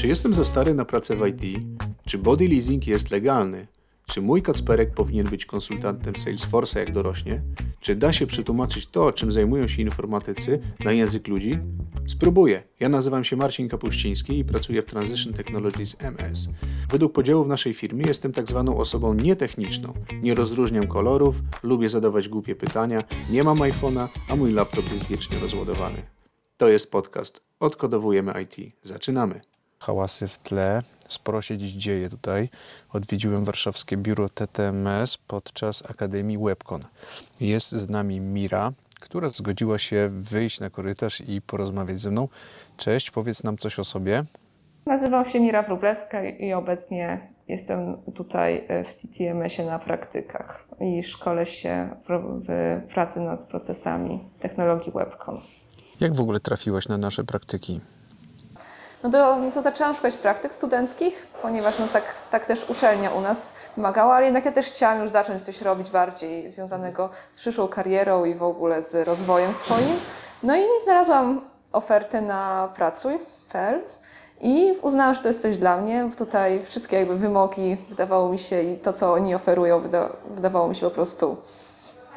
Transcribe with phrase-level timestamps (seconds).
[0.00, 1.64] Czy jestem za stary na pracę w IT?
[2.06, 3.66] Czy body leasing jest legalny?
[4.06, 7.42] Czy mój Kacperek powinien być konsultantem Salesforce'a jak dorośnie?
[7.80, 11.58] Czy da się przetłumaczyć to, czym zajmują się informatycy, na język ludzi?
[12.06, 12.62] Spróbuję.
[12.80, 16.48] Ja nazywam się Marcin Kapuściński i pracuję w Transition Technologies MS.
[16.90, 19.94] Według podziału w naszej firmie jestem tak zwaną osobą nietechniczną.
[20.22, 25.38] Nie rozróżniam kolorów, lubię zadawać głupie pytania, nie mam iPhone'a, a mój laptop jest wiecznie
[25.38, 26.02] rozładowany.
[26.56, 28.72] To jest podcast Odkodowujemy IT.
[28.82, 29.40] Zaczynamy.
[29.80, 32.48] Hałasy w tle, sporo się dziś dzieje tutaj.
[32.92, 36.84] Odwiedziłem warszawskie biuro TTMS podczas Akademii Webcon.
[37.40, 42.28] Jest z nami Mira, która zgodziła się wyjść na korytarz i porozmawiać ze mną.
[42.76, 44.24] Cześć, powiedz nam coś o sobie.
[44.86, 51.90] Nazywam się Mira Wróblewska i obecnie jestem tutaj w TTMS-ie na praktykach i szkolę się
[52.08, 55.40] w, w pracy nad procesami technologii Webcon.
[56.00, 57.80] Jak w ogóle trafiłaś na nasze praktyki?
[59.02, 63.52] No to, to zaczęłam szukać praktyk studenckich, ponieważ no tak, tak też uczelnia u nas
[63.76, 68.24] wymagała, ale jednak ja też chciałam już zacząć coś robić bardziej związanego z przyszłą karierą
[68.24, 70.00] i w ogóle z rozwojem swoim.
[70.42, 71.40] No i znalazłam
[71.72, 73.80] ofertę na pracuj.pl
[74.40, 76.10] i uznałam, że to jest coś dla mnie.
[76.16, 80.76] Tutaj wszystkie jakby wymogi wydawało mi się i to, co oni oferują, wyda, wydawało mi
[80.76, 81.36] się po prostu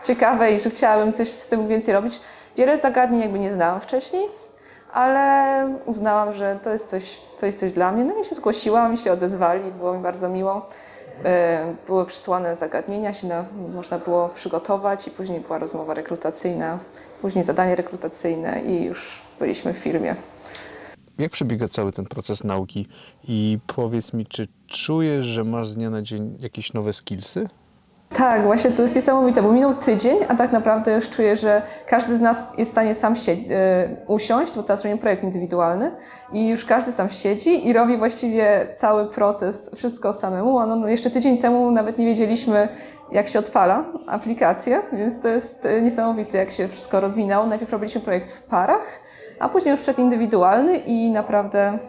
[0.03, 2.21] ciekawe i że chciałabym coś z tym więcej robić.
[2.57, 4.27] Wiele zagadnień jakby nie znałam wcześniej,
[4.93, 8.03] ale uznałam, że to jest coś, to jest coś dla mnie.
[8.05, 10.67] No i się zgłosiłam i się odezwali, było mi bardzo miło.
[11.87, 16.79] Były przysłane zagadnienia, się na, można było przygotować i później była rozmowa rekrutacyjna,
[17.21, 20.15] później zadanie rekrutacyjne i już byliśmy w firmie.
[21.17, 22.87] Jak przebiega cały ten proces nauki
[23.27, 27.49] i powiedz mi, czy czujesz, że masz z dnia na dzień jakieś nowe skillsy?
[28.13, 32.15] Tak, właśnie to jest niesamowite, bo minął tydzień, a tak naprawdę już czuję, że każdy
[32.15, 33.47] z nas jest w stanie sam siedzi,
[34.07, 35.91] usiąść, bo teraz robimy projekt indywidualny
[36.33, 40.59] i już każdy sam siedzi i robi właściwie cały proces, wszystko samemu.
[40.59, 42.67] A no, no jeszcze tydzień temu nawet nie wiedzieliśmy,
[43.11, 47.45] jak się odpala aplikację, więc to jest niesamowite, jak się wszystko rozwinęło.
[47.45, 48.99] Najpierw robiliśmy projekt w parach,
[49.39, 51.79] a później już przed indywidualny i naprawdę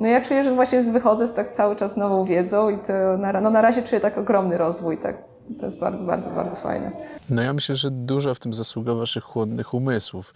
[0.00, 3.40] no ja czuję, że właśnie wychodzę z tak cały czas nową wiedzą i to na,
[3.40, 6.92] no na razie czuję tak ogromny rozwój, tak to jest bardzo, bardzo, bardzo fajne.
[7.30, 10.34] No ja myślę, że duża w tym zasługa waszych chłodnych umysłów.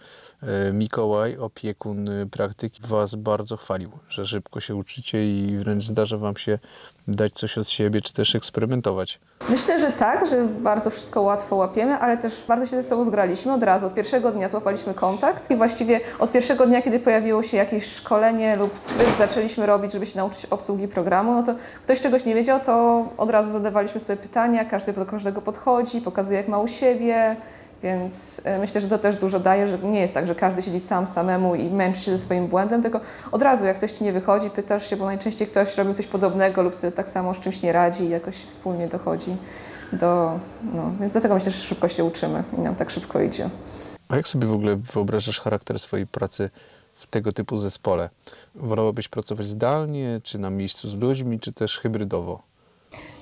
[0.73, 6.59] Mikołaj, opiekun praktyki, was bardzo chwalił, że szybko się uczycie i wręcz zdarza wam się
[7.07, 9.19] dać coś od siebie, czy też eksperymentować.
[9.49, 13.53] Myślę, że tak, że bardzo wszystko łatwo łapiemy, ale też bardzo się ze sobą zgraliśmy
[13.53, 13.85] od razu.
[13.85, 18.55] Od pierwszego dnia złapaliśmy kontakt i właściwie od pierwszego dnia, kiedy pojawiło się jakieś szkolenie
[18.55, 22.59] lub skrypt, zaczęliśmy robić, żeby się nauczyć obsługi programu, no to ktoś czegoś nie wiedział,
[22.59, 27.35] to od razu zadawaliśmy sobie pytania, każdy do każdego podchodzi, pokazuje jak ma u siebie,
[27.83, 31.07] więc myślę, że to też dużo daje, że nie jest tak, że każdy siedzi sam
[31.07, 32.99] samemu i męczy się ze swoim błędem, tylko
[33.31, 36.61] od razu jak coś ci nie wychodzi, pytasz się, bo najczęściej ktoś robi coś podobnego
[36.61, 39.37] lub sobie tak samo z czymś nie radzi i jakoś wspólnie dochodzi
[39.93, 40.39] do...
[40.73, 43.49] No, więc dlatego myślę, że szybko się uczymy i nam tak szybko idzie.
[44.09, 46.49] A jak sobie w ogóle wyobrażasz charakter swojej pracy
[46.93, 48.09] w tego typu zespole?
[48.55, 52.41] Wolałabyś pracować zdalnie, czy na miejscu z ludźmi, czy też hybrydowo?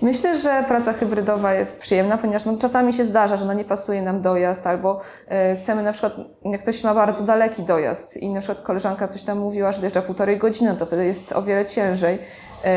[0.01, 4.01] Myślę, że praca hybrydowa jest przyjemna, ponieważ no, czasami się zdarza, że no, nie pasuje
[4.01, 5.01] nam dojazd, albo
[5.53, 6.13] y, chcemy na przykład,
[6.45, 10.01] jak ktoś ma bardzo daleki dojazd i na przykład koleżanka coś tam mówiła, że dojeżdża
[10.01, 12.19] półtorej godziny, to wtedy jest o wiele ciężej,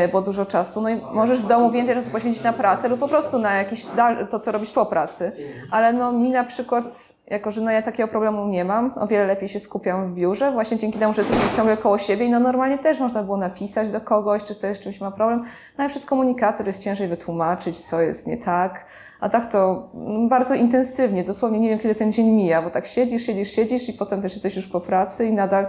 [0.05, 0.81] y, bo dużo czasu.
[0.81, 3.85] No i możesz w domu więcej czasu poświęcić na pracę lub po prostu na jakieś
[4.31, 5.31] to, co robisz po pracy.
[5.71, 9.25] Ale no mi na przykład, jako że no ja takiego problemu nie mam, o wiele
[9.25, 12.39] lepiej się skupiam w biurze, właśnie dzięki temu, że jesteśmy ciągle koło siebie i no
[12.39, 15.39] normalnie też można było napisać do kogoś, czy sobie z czymś ma problem,
[15.77, 18.85] no ale przez komunikator jest ciężej wytłumaczyć, co jest nie tak.
[19.19, 19.89] A tak to
[20.29, 23.93] bardzo intensywnie, dosłownie nie wiem, kiedy ten dzień mija, bo tak siedzisz, siedzisz, siedzisz i
[23.93, 25.67] potem też jesteś już po pracy i nadal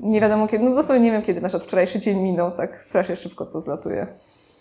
[0.00, 3.46] nie wiadomo kiedy, no dosłownie nie wiem, kiedy nasz wczorajszy dzień minął, tak strasznie szybko
[3.46, 4.06] to zlatuje.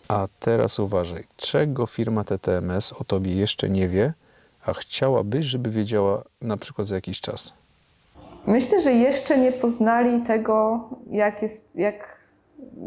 [0.08, 4.14] A teraz uważaj, czego firma TTMS o tobie jeszcze nie wie,
[4.66, 7.54] a chciałabyś, żeby wiedziała na przykład za jakiś czas?
[8.48, 12.16] Myślę, że jeszcze nie poznali tego, jak jest, jak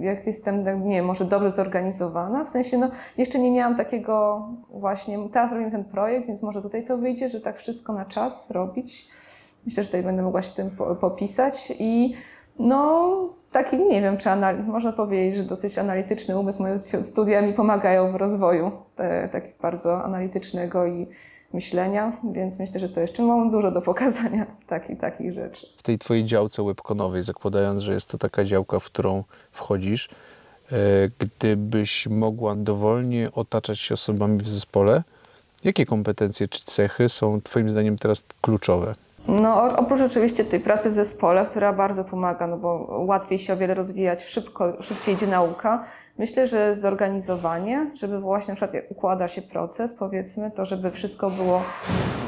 [0.00, 2.44] jak jestem, nie wiem, może dobrze zorganizowana.
[2.44, 6.84] W sensie, no, jeszcze nie miałam takiego właśnie, teraz robimy ten projekt, więc może tutaj
[6.84, 9.08] to wyjdzie, że tak wszystko na czas robić.
[9.66, 10.70] Myślę, że tutaj będę mogła się tym
[11.00, 12.14] popisać i
[12.58, 13.14] no,
[13.52, 18.12] taki, nie wiem, czy anal- można powiedzieć, że dosyć analityczny umysł, moje studia mi pomagają
[18.12, 21.06] w rozwoju te, takiego bardzo analitycznego i
[21.52, 25.66] myślenia, więc myślę, że to jeszcze mam dużo do pokazania takich, takich rzeczy.
[25.76, 30.08] W tej twojej działce webkonowej, zakładając, że jest to taka działka, w którą wchodzisz,
[31.18, 35.02] gdybyś mogła dowolnie otaczać się osobami w zespole,
[35.64, 38.94] jakie kompetencje czy cechy są twoim zdaniem teraz kluczowe?
[39.28, 43.56] No, oprócz oczywiście tej pracy w zespole, która bardzo pomaga, no bo łatwiej się o
[43.56, 45.84] wiele rozwijać, szybko, szybciej idzie nauka.
[46.18, 51.62] Myślę, że zorganizowanie, żeby właśnie na przykład układa się proces, powiedzmy, to żeby wszystko było,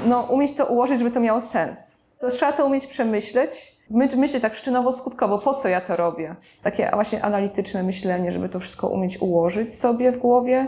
[0.07, 1.99] no umieć to ułożyć, żeby to miało sens.
[2.21, 6.35] To trzeba to umieć przemyśleć, my- myśleć tak przyczynowo-skutkowo, po co ja to robię.
[6.63, 10.67] Takie właśnie analityczne myślenie, żeby to wszystko umieć ułożyć sobie w głowie.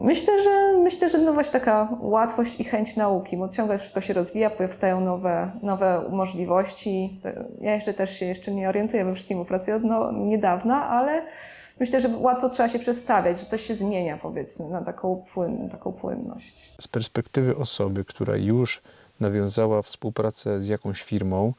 [0.00, 4.12] Myślę, że myślę, że no właśnie taka łatwość i chęć nauki, bo ciągle wszystko się
[4.12, 7.20] rozwija, powstają nowe, nowe możliwości.
[7.60, 11.26] Ja jeszcze też się jeszcze nie orientuję we wszystkim, bo pracuję od no, niedawna, ale
[11.80, 15.92] myślę, że łatwo trzeba się przestawiać, że coś się zmienia powiedzmy na taką, płyn, taką
[15.92, 16.74] płynność.
[16.80, 18.82] Z perspektywy osoby, która już
[19.20, 21.52] nawiązała współpracę z jakąś firmą,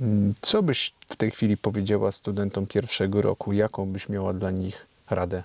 [0.00, 3.52] mm, co byś w tej chwili powiedziała studentom pierwszego roku?
[3.52, 5.42] Jaką byś miała dla nich radę?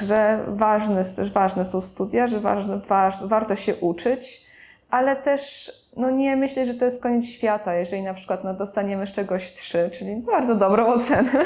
[0.00, 1.02] Że ważne,
[1.32, 4.46] ważne są studia, że ważne, waż, warto się uczyć,
[4.90, 9.06] ale też no nie myślę, że to jest koniec świata, jeżeli na przykład no, dostaniemy
[9.06, 11.30] z czegoś trzy, czyli bardzo dobrą ocenę.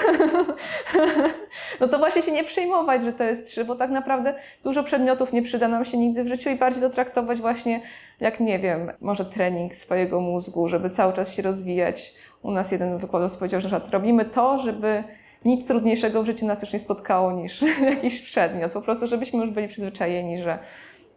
[1.81, 4.35] no to właśnie się nie przejmować, że to jest trzy, bo tak naprawdę
[4.65, 7.81] dużo przedmiotów nie przyda nam się nigdy w życiu i bardziej to traktować właśnie
[8.21, 12.15] jak, nie wiem, może trening swojego mózgu, żeby cały czas się rozwijać.
[12.43, 15.05] U nas jeden wykładowca powiedział, że robimy to, żeby
[15.44, 17.62] nic trudniejszego w życiu nas już nie spotkało niż
[17.94, 18.73] jakiś przedmiot.
[18.73, 20.58] Po prostu, żebyśmy już byli przyzwyczajeni, że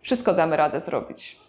[0.02, 1.40] wszystko damy radę zrobić.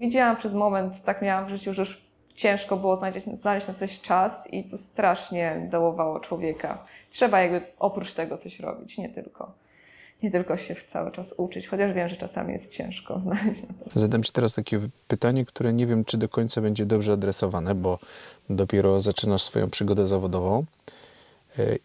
[0.00, 2.02] Widziałam przez moment, tak miałam w życiu, że już
[2.34, 6.84] ciężko było znaleźć, znaleźć na coś czas i to strasznie dołowało człowieka.
[7.10, 9.52] Trzeba jakby oprócz tego coś robić, nie tylko,
[10.22, 14.00] nie tylko się cały czas uczyć, chociaż wiem, że czasami jest ciężko znaleźć na to.
[14.00, 14.78] Zadam Ci teraz takie
[15.08, 17.98] pytanie, które nie wiem, czy do końca będzie dobrze adresowane, bo
[18.50, 20.64] dopiero zaczynasz swoją przygodę zawodową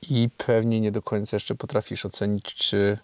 [0.09, 2.97] i pewnie nie do końca jeszcze potrafisz ocenić, czy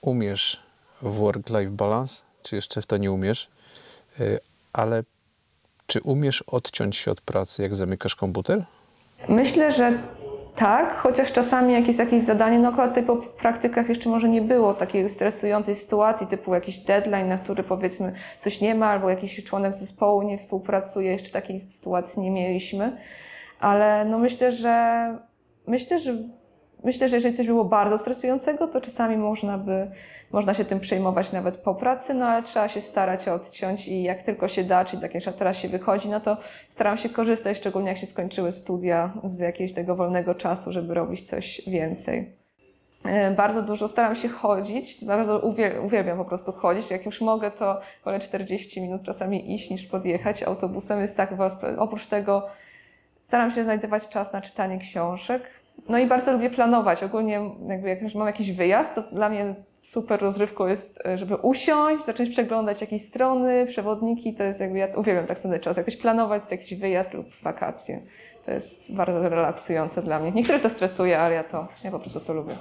[0.00, 0.62] umiesz
[1.02, 3.50] w work-life balance, czy jeszcze w to nie umiesz,
[4.20, 4.38] Y,
[4.72, 5.02] ale
[5.86, 8.64] czy umiesz odciąć się od pracy, jak zamykasz komputer?
[9.28, 9.98] Myślę, że
[10.56, 14.74] tak, chociaż czasami jak jest jakieś zadanie, no akurat po praktykach jeszcze może nie było
[14.74, 19.74] takiej stresującej sytuacji, typu jakiś deadline, na który powiedzmy coś nie ma, albo jakiś członek
[19.74, 22.96] zespołu nie współpracuje, jeszcze takiej sytuacji nie mieliśmy,
[23.60, 25.14] ale no myślę, że
[25.68, 26.14] myślę, że
[26.84, 29.90] myślę, że jeżeli coś było bardzo stresującego, to czasami można by
[30.32, 34.22] można się tym przejmować nawet po pracy, no ale trzeba się starać odciąć i jak
[34.22, 36.36] tylko się da, czyli tak jak teraz się wychodzi, no to
[36.70, 41.28] staram się korzystać, szczególnie jak się skończyły studia, z jakiegoś tego wolnego czasu, żeby robić
[41.28, 42.32] coś więcej.
[43.04, 46.90] E, Bardzo dużo staram się chodzić, bardzo uwiel- uwielbiam po prostu chodzić.
[46.90, 51.00] Jak już mogę, to wolę 40 minut czasami iść niż podjechać autobusem.
[51.00, 51.34] Jest tak,
[51.78, 52.46] oprócz tego
[53.28, 55.42] staram się znajdować czas na czytanie książek.
[55.88, 57.02] No i bardzo lubię planować.
[57.02, 61.36] Ogólnie jakby jak już mam jakiś wyjazd, to dla mnie super rozrywką jest, e, żeby
[61.36, 64.34] usiąść, zacząć przeglądać jakieś strony, przewodniki.
[64.34, 68.02] To jest jakby, ja uwielbiam tak spędzać czas, jakoś planować jakiś wyjazd lub wakacje.
[68.46, 70.32] To jest bardzo relaksujące dla mnie.
[70.32, 72.56] Niektórych to stresuje, ale ja to, ja po prostu to lubię.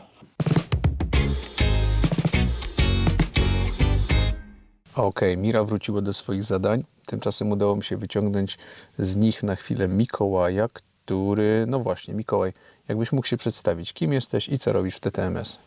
[4.95, 6.83] Okej, Mira wróciła do swoich zadań.
[7.05, 8.57] Tymczasem udało mi się wyciągnąć
[8.97, 10.67] z nich na chwilę Mikołaja,
[11.07, 12.53] który, no właśnie, Mikołaj,
[12.87, 15.59] jakbyś mógł się przedstawić, kim jesteś i co robisz w TTMS?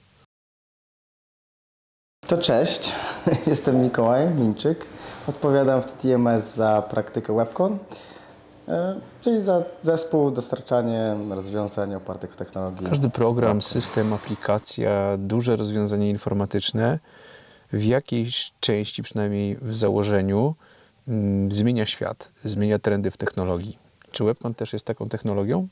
[2.27, 2.93] To cześć,
[3.47, 4.87] jestem Mikołaj Minczyk.
[5.27, 7.79] Odpowiadam w TTMS za praktykę WebCon,
[8.69, 12.87] e, czyli za zespół, dostarczanie rozwiązań opartych w technologii.
[12.87, 16.99] Każdy program, system, aplikacja, duże rozwiązanie informatyczne
[17.73, 20.55] w jakiejś części, przynajmniej w założeniu,
[21.09, 23.90] mm, zmienia świat, zmienia trendy w technologii.
[24.11, 25.69] Czy Webcon też jest taką technologią?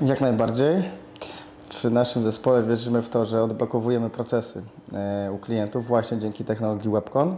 [0.00, 0.82] Jak najbardziej.
[1.70, 6.90] W naszym zespole wierzymy w to, że odblokowujemy procesy e, u klientów właśnie dzięki technologii
[6.90, 7.36] WebCon.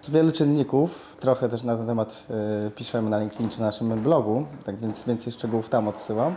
[0.00, 2.26] Z wielu czynników, trochę też na ten temat
[2.66, 6.34] e, piszemy na LinkedIn czy naszym blogu, tak więc więcej szczegółów tam odsyłam.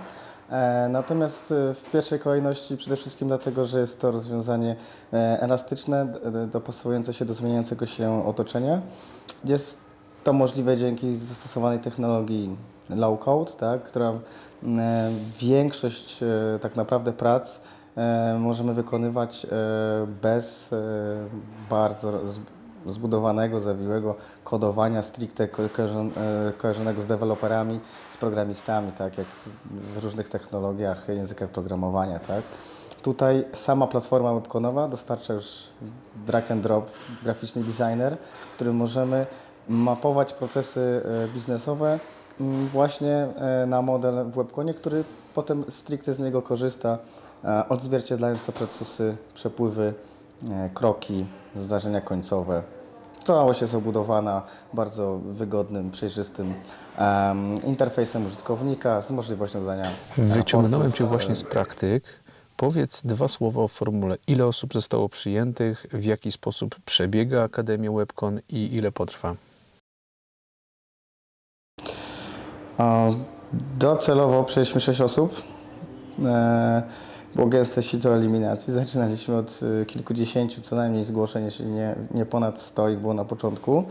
[0.49, 4.75] E, Natomiast w pierwszej kolejności przede wszystkim dlatego, że jest to rozwiązanie
[5.39, 6.13] elastyczne,
[6.51, 8.81] dopasowujące się do zmieniającego się otoczenia.
[9.45, 9.90] Jest
[10.23, 12.55] to możliwe dzięki zastosowanej technologii
[12.89, 14.13] low code, tak, która
[14.63, 17.61] e, większość e, tak naprawdę prac
[17.97, 19.47] e, możemy wykonywać
[20.21, 20.75] bez
[21.69, 22.11] bardzo
[22.87, 26.11] zbudowanego, zawiłego kodowania stricte ko- kojarzon-
[26.57, 27.79] kojarzonego z deweloperami,
[28.11, 29.27] z programistami, tak jak
[29.95, 32.43] w różnych technologiach, językach programowania, tak.
[33.01, 35.45] Tutaj sama platforma webconowa dostarcza już
[36.27, 36.91] drag and drop
[37.23, 38.17] graficzny designer,
[38.51, 39.25] w którym możemy
[39.69, 41.99] mapować procesy e, biznesowe
[42.39, 45.03] mm, właśnie e, na model w webconie, który
[45.33, 46.97] potem stricte z niego korzysta,
[47.43, 49.93] e, odzwierciedlając te procesy, przepływy,
[50.73, 51.25] kroki,
[51.55, 52.63] zdarzenia końcowe.
[53.23, 54.41] Całość jest obudowana
[54.73, 56.53] bardzo wygodnym, przejrzystym
[56.97, 62.03] em, interfejsem użytkownika z możliwością dodania Wyciągnąłem Cię właśnie z praktyk.
[62.57, 64.17] Powiedz dwa słowa o formule.
[64.27, 69.35] Ile osób zostało przyjętych, w jaki sposób przebiega Akademia WebCon i ile potrwa?
[72.70, 72.70] A
[73.79, 75.41] Docelowo przyjęliśmy 6 osób.
[76.25, 76.81] E,
[77.35, 78.73] Było gęste sito eliminacji.
[78.73, 83.25] Zaczynaliśmy od e, kilkudziesięciu co najmniej zgłoszeń, jeśli nie, nie ponad 100 ich było na
[83.25, 83.83] początku.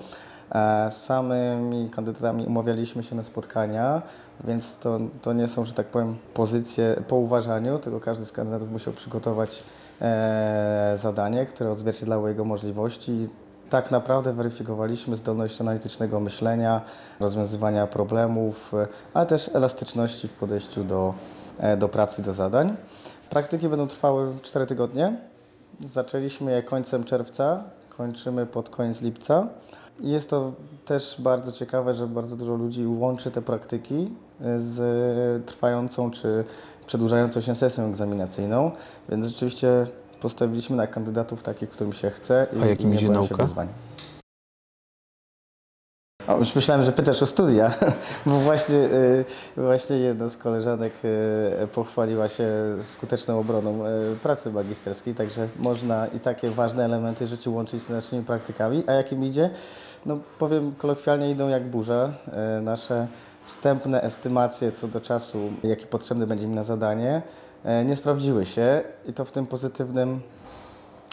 [0.53, 4.03] E, Z samymi kandydatami umawialiśmy się na spotkania,
[4.45, 8.73] więc to, to nie są, że tak powiem, pozycje po uważaniu, tylko każdy z kandydatów
[8.73, 9.63] musiał przygotować
[10.01, 13.29] e, zadanie, które odzwierciedlało jego możliwości.
[13.71, 16.81] Tak naprawdę weryfikowaliśmy zdolność analitycznego myślenia,
[17.21, 21.15] rozwiązywania problemów, e, ale też elastyczności w podejściu do,
[21.59, 22.77] e, do pracy, do zadań.
[23.31, 25.17] Praktyki będą trwały 4 tygodnie.
[25.85, 29.47] Zaczęliśmy je końcem czerwca, kończymy pod koniec lipca.
[30.01, 30.53] Jest to
[30.85, 34.11] też bardzo ciekawe, że bardzo dużo ludzi łączy te praktyki
[34.41, 36.45] e, z trwającą czy
[36.87, 38.71] przedłużającą się sesją egzaminacyjną,
[39.09, 39.87] więc rzeczywiście
[40.21, 43.29] postawiliśmy na kandydatów takich, którym się chce i, A jakim i idzie nauka?
[43.29, 43.69] się wyzwań.
[46.29, 47.75] O, już myślałem, że pytasz o studia,
[48.27, 49.25] bo właśnie, y,
[49.57, 50.93] właśnie jedna z koleżanek
[51.65, 57.51] y, pochwaliła się skuteczną obroną y, pracy magisterskiej, także można i takie ważne elementy życia
[57.51, 58.85] łączyć z naszymi praktykami.
[58.87, 59.51] A jakim idzie?
[60.07, 62.13] No powiem kolokwialnie, idą jak burza.
[62.63, 63.07] Nasze
[63.45, 67.23] wstępne estymacje co do czasu, jaki potrzebny będzie im na zadanie,
[67.85, 70.21] nie sprawdziły się i to w tym pozytywnym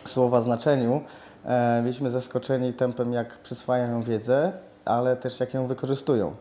[0.06, 1.02] słowa znaczeniu.
[1.46, 4.52] E, byliśmy zaskoczeni tempem, jak przyswajają wiedzę,
[4.86, 6.36] ale też jak ją wykorzystują.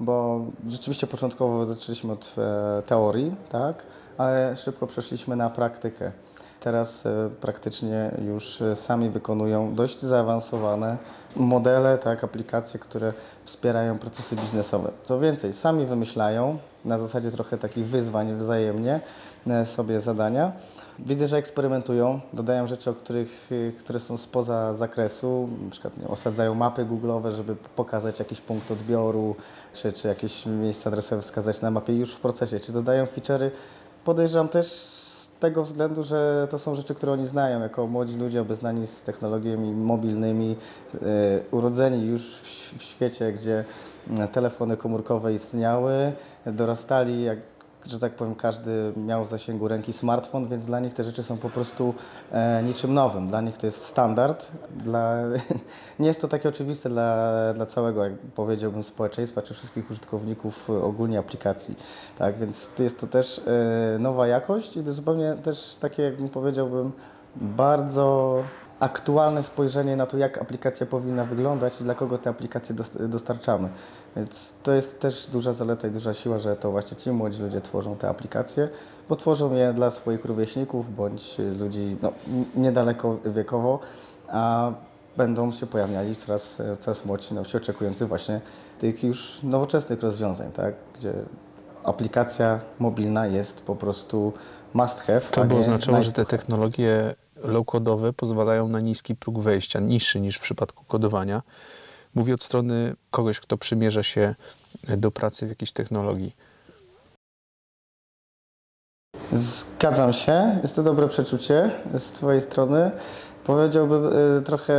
[0.00, 3.82] Bo rzeczywiście początkowo zaczęliśmy od e, teorii, tak,
[4.18, 6.12] ale szybko przeszliśmy na praktykę.
[6.60, 10.96] Teraz e, praktycznie już e, sami wykonują dość zaawansowane
[11.36, 13.12] modele, tak, aplikacje, które
[13.44, 14.90] wspierają procesy biznesowe.
[15.04, 19.00] Co więcej, sami wymyślają na zasadzie trochę takich wyzwań wzajemnie
[19.46, 20.52] e, sobie zadania.
[20.98, 26.08] Widzę, że eksperymentują, dodają rzeczy, o których, y, które są spoza zakresu, na przykład nie,
[26.08, 29.36] osadzają mapy google'owe, żeby pokazać jakiś punkt odbioru,
[29.74, 33.50] czy, czy jakieś miejsce adresowe wskazać na mapie już w procesie, czy dodają feature'y.
[34.04, 38.40] Podejrzewam też z tego względu, że to są rzeczy, które oni znają, jako młodzi ludzie
[38.40, 40.56] obeznani z technologiami mobilnymi,
[40.94, 40.98] y,
[41.50, 43.64] urodzeni już w, w świecie, gdzie
[44.32, 46.12] telefony komórkowe istniały,
[46.46, 47.38] dorastali jak
[47.86, 51.36] że tak powiem, każdy miał w zasięgu ręki smartfon, więc dla nich te rzeczy są
[51.36, 51.94] po prostu
[52.32, 53.28] e, niczym nowym.
[53.28, 54.50] Dla nich to jest standard.
[54.76, 55.16] Dla,
[56.00, 60.82] nie jest to takie oczywiste dla, dla całego, jak powiedziałbym, społeczeństwa czy wszystkich użytkowników e,
[60.82, 61.76] ogólnie aplikacji.
[62.18, 66.92] Tak, więc jest to też e, nowa jakość i to zupełnie też takie, jakbym powiedziałbym,
[67.36, 68.42] bardzo
[68.82, 73.68] aktualne spojrzenie na to, jak aplikacja powinna wyglądać i dla kogo te aplikacje dos- dostarczamy.
[74.16, 77.60] Więc to jest też duża zaleta i duża siła, że to właśnie ci młodzi ludzie
[77.60, 78.68] tworzą te aplikacje,
[79.08, 82.12] bo tworzą je dla swoich rówieśników bądź ludzi no,
[82.54, 83.78] niedaleko wiekowo,
[84.28, 84.72] a
[85.16, 88.40] będą się pojawiali coraz, coraz młodsi na wsi oczekujący właśnie
[88.78, 90.74] tych już nowoczesnych rozwiązań, tak?
[90.98, 91.12] gdzie
[91.84, 94.32] aplikacja mobilna jest po prostu
[94.74, 95.20] must have.
[95.20, 100.40] To by oznaczało, że te technologie low-codowe pozwalają na niski próg wejścia, niższy niż w
[100.40, 101.42] przypadku kodowania.
[102.14, 104.34] Mówię od strony kogoś, kto przymierza się
[104.96, 106.36] do pracy w jakiejś technologii.
[109.32, 112.90] Zgadzam się, jest to dobre przeczucie z Twojej strony.
[113.44, 114.06] Powiedziałbym
[114.38, 114.74] y, trochę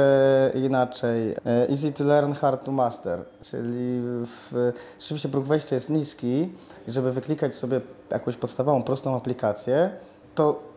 [0.55, 1.31] inaczej.
[1.31, 1.37] Y,
[1.69, 3.19] Easy to learn, hard to master.
[3.41, 6.49] Czyli w, rzeczywiście próg wejścia jest niski
[6.87, 9.89] i żeby wyklikać sobie jakąś podstawową, prostą aplikację,
[10.35, 10.72] to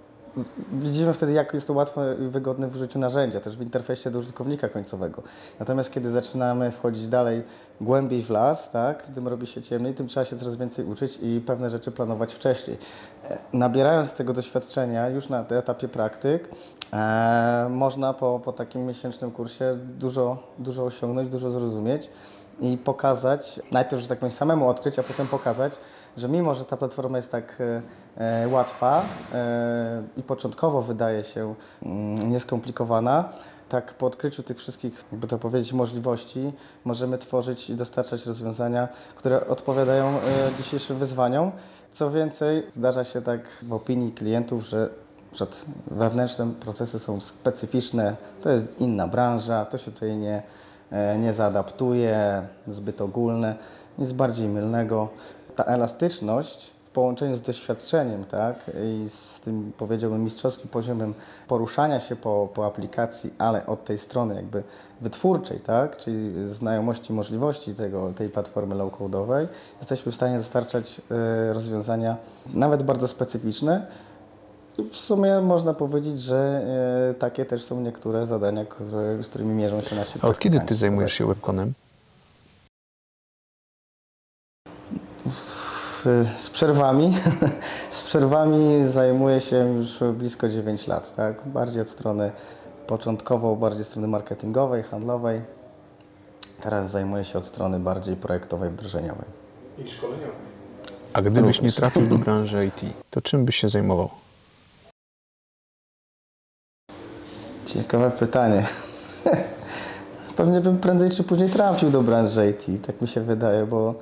[0.73, 4.19] widzimy wtedy, jak jest to łatwe i wygodne w użyciu narzędzia, też w interfejsie do
[4.19, 5.23] użytkownika końcowego.
[5.61, 7.43] Natomiast kiedy zaczynamy wchodzić dalej,
[7.81, 11.41] głębiej w las, tak, tym robi się ciemniej, tym trzeba się coraz więcej uczyć i
[11.47, 12.79] pewne rzeczy planować wcześniej.
[13.25, 16.49] E, Nabierając tego doświadczenia już na etapie praktyk,
[16.93, 22.11] e, można po, po takim miesięcznym kursie dużo, dużo osiągnąć, dużo zrozumieć
[22.61, 25.73] i pokazać, najpierw, że tak powiem, samemu odkryć, a potem pokazać,
[26.17, 27.83] że mimo, że ta platforma jest tak e,
[28.17, 29.03] e, łatwa
[29.35, 33.29] e, i początkowo wydaje się mm, nieskomplikowana,
[33.69, 36.53] tak po odkryciu tych wszystkich, jakby to powiedzieć, możliwości,
[36.85, 40.21] możemy tworzyć i dostarczać rozwiązania, które odpowiadają e,
[40.59, 41.53] dzisiejszym wyzwaniom.
[41.91, 44.91] Co więcej, zdarza się tak w opinii klientów, że
[45.33, 45.47] że
[45.87, 50.43] wewnętrzne procesy są specyficzne, to jest inna branża, to się tutaj nie,
[50.91, 53.57] e, nie zaadaptuje, zbyt ogólne,
[53.99, 55.09] nic bardziej mylnego.
[55.57, 61.15] Ta elastyczność w połączeniu z doświadczeniem, tak, i z tym powiedziałbym mistrzowskim poziomem
[61.49, 64.63] poruszania się po, po aplikacji, ale od tej strony jakby
[65.01, 69.49] wytwórczej, tak, czyli znajomości możliwości tego, tej platformy low-codowej,
[69.79, 72.17] jesteśmy w stanie dostarczać e, rozwiązania
[72.55, 73.87] nawet bardzo specyficzne.
[74.91, 76.63] W sumie można powiedzieć, że
[77.11, 80.61] e, takie też są niektóre zadania, które, z którymi mierzą się nasi A od kiedy
[80.61, 81.73] ty zajmujesz się webconem?
[86.37, 87.15] Z przerwami.
[87.91, 91.49] Z przerwami zajmuję się już blisko 9 lat, tak?
[91.49, 92.33] Bardziej od strony
[92.87, 95.41] początkowo, bardziej od strony marketingowej, handlowej.
[96.61, 99.29] Teraz zajmuję się od strony bardziej projektowej, wdrożeniowej.
[99.79, 100.47] I szkoleniowej.
[101.13, 101.75] A gdybyś nie Również.
[101.75, 104.09] trafił do branży IT, to czym byś się zajmował?
[107.65, 108.67] Ciekawe pytanie.
[110.37, 113.95] Pewnie bym prędzej czy później trafił do branży IT, tak mi się wydaje, bo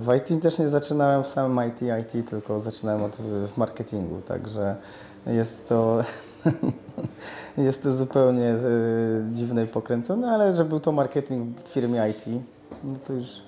[0.00, 4.76] w IT też nie zaczynałem w samym IT, IT, tylko zaczynałem od, w marketingu, także
[5.26, 6.04] jest to,
[7.58, 8.58] jest to zupełnie e,
[9.32, 12.42] dziwne i pokręcone, ale że był to marketing w firmie IT,
[12.84, 13.42] no to już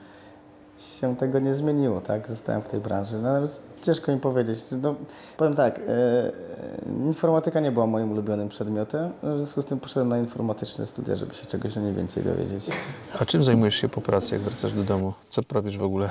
[0.79, 2.29] się tego nie zmieniło, tak?
[2.29, 3.19] Zostałem w tej branży.
[3.19, 3.49] No, ale
[3.83, 4.65] ciężko mi powiedzieć.
[4.83, 4.95] No,
[5.37, 6.33] powiem tak, e,
[7.07, 11.35] informatyka nie była moim ulubionym przedmiotem, w związku z tym poszedłem na informatyczne studia, żeby
[11.35, 12.67] się czegoś o niej więcej dowiedzieć.
[13.21, 15.13] A czym zajmujesz się po pracy, jak wracasz do domu?
[15.29, 16.11] Co robisz w ogóle?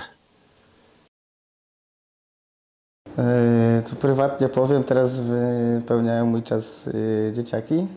[3.18, 6.90] E, Tu prywatnie powiem, teraz wypełniają mój czas
[7.30, 7.88] e, dzieciaki,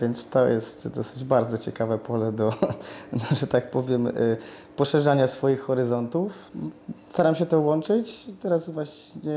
[0.00, 2.52] więc to jest dosyć bardzo ciekawe pole do,
[3.12, 4.12] no, że tak powiem, e,
[4.76, 6.50] poszerzania swoich horyzontów.
[7.10, 8.26] Staram się to łączyć.
[8.42, 9.32] Teraz właśnie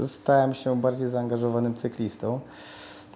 [0.00, 2.40] e, stałem się bardziej zaangażowanym cyklistą.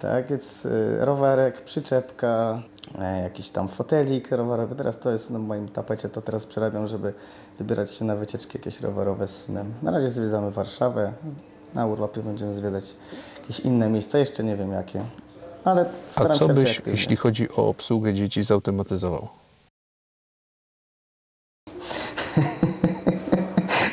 [0.02, 2.62] Tak, więc e, rowerek, przyczepka,
[2.99, 4.75] e, jakiś tam fotelik rowerowy.
[4.75, 7.14] Teraz to jest na moim tapecie, to teraz przerabiam, żeby
[7.59, 9.75] wybierać się na wycieczki jakieś rowerowe z synem.
[9.83, 11.12] Na razie zwiedzamy Warszawę.
[11.75, 12.97] Na urlopie będziemy zwiedzać
[13.40, 15.04] jakieś inne miejsca, jeszcze nie wiem jakie.
[15.64, 16.92] Ale A staram co się być byś, aktywny.
[16.92, 19.28] jeśli chodzi o obsługę dzieci, zautomatyzował?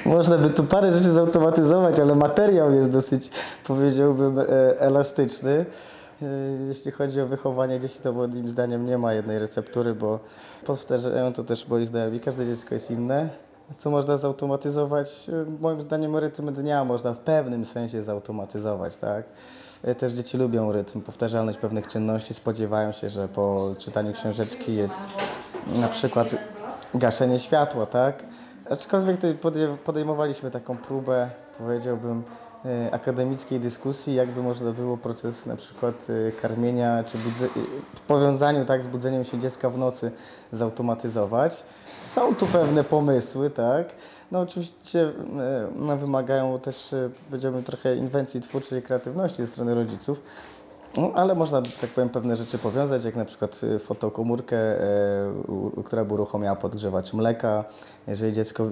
[0.05, 3.29] Można by tu parę rzeczy zautomatyzować, ale materiał jest dosyć,
[3.67, 4.45] powiedziałbym, e,
[4.79, 5.65] elastyczny.
[6.21, 6.25] E,
[6.67, 10.19] Jeśli chodzi o wychowanie dzieci, to moim zdaniem nie ma jednej receptury, bo
[10.65, 13.29] powtarzają to też moi znajomi, każde dziecko jest inne.
[13.77, 15.29] Co można zautomatyzować?
[15.29, 19.25] E, Moim zdaniem rytm dnia można w pewnym sensie zautomatyzować, tak?
[19.83, 24.99] E, Też dzieci lubią rytm, powtarzalność pewnych czynności, spodziewają się, że po czytaniu książeczki jest
[25.75, 26.27] na przykład
[26.93, 28.23] gaszenie światła, tak?
[28.69, 29.19] Aczkolwiek
[29.85, 32.23] podejmowaliśmy taką próbę, powiedziałbym,
[32.91, 37.21] akademickiej dyskusji, jakby można było proces na przykład e, karmienia czy e,
[37.95, 40.11] w powiązaniu tak, z budzeniem się dziecka w nocy
[40.51, 41.63] zautomatyzować.
[42.05, 43.87] Są tu pewne pomysły, tak?
[44.31, 49.75] No oczywiście e, no, wymagają też, e, powiedziałbym, trochę inwencji twórczej i kreatywności ze strony
[49.75, 50.21] rodziców.
[50.97, 54.57] No, ale można, tak powiem, pewne rzeczy powiązać, jak na przykład y, fotokomórkę,
[55.47, 57.63] u- która by uruchomiała podgrzewacz mleka,
[58.07, 58.67] jeżeli dziecko y,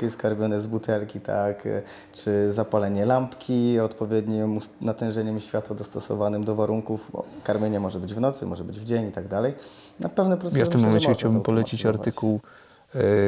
[0.00, 6.54] y, jest karmione z butelki, tak, y, czy zapalenie lampki, odpowiednim natężeniem światła dostosowanym do
[6.54, 7.10] warunków.
[7.12, 9.54] Bo karmienie może być w nocy, może być w dzień i tak dalej.
[10.00, 12.40] Na pewne procesy Ja w tym momencie chciałbym polecić artykuł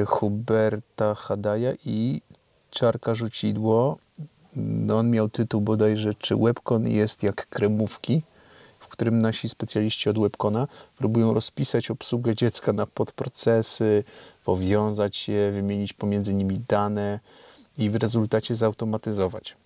[0.06, 2.22] Huberta Hadaja i
[2.70, 3.96] Czarka Rzucidło.
[4.56, 8.22] No, on miał tytuł bodajże, czy webcon jest jak kremówki,
[8.78, 14.04] w którym nasi specjaliści od webcona próbują rozpisać obsługę dziecka na podprocesy,
[14.44, 17.20] powiązać je, wymienić pomiędzy nimi dane
[17.78, 19.56] i w rezultacie zautomatyzować.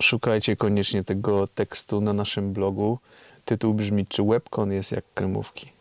[0.00, 2.98] Szukajcie koniecznie tego tekstu na naszym blogu.
[3.44, 5.75] Tytuł brzmi, czy webcon jest jak kremówki.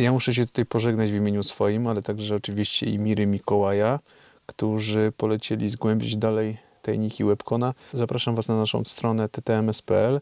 [0.00, 3.98] Ja muszę się tutaj pożegnać w imieniu swoim, ale także oczywiście i Miry Mikołaja,
[4.46, 7.74] którzy polecieli zgłębić dalej tajniki Webcona.
[7.92, 10.20] Zapraszam Was na naszą stronę ttms.pl,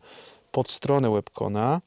[0.52, 1.80] pod stronę Webcona,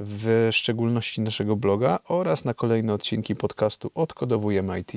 [0.00, 4.92] w szczególności naszego bloga oraz na kolejne odcinki podcastu Odkodowujemy IT.